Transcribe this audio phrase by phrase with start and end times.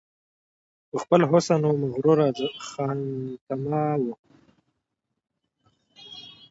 [0.89, 2.27] په خپل حسن وه مغروره
[2.69, 4.15] خانتما وه